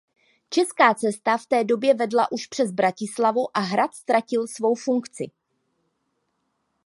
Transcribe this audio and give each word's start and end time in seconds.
Česká 0.49 0.93
cesta 0.93 1.37
v 1.37 1.45
té 1.45 1.63
době 1.63 1.93
vedla 1.93 2.31
už 2.31 2.47
přes 2.47 2.71
Bratislavu 2.71 3.57
a 3.57 3.59
hrad 3.59 3.93
ztratil 3.95 4.47
svou 4.47 4.75
funkci. 4.75 5.31